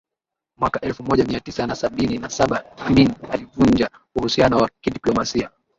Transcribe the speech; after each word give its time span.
Mwaka 0.59 0.81
elfu 0.81 1.03
moja 1.03 1.25
Mia 1.25 1.39
tisa 1.39 1.67
na 1.67 1.75
sabini 1.75 2.17
na 2.17 2.29
saba 2.29 2.77
Amin 2.77 3.13
alivunja 3.31 3.89
uhusiano 4.15 4.57
wa 4.57 4.69
kidiplomasia 4.81 5.49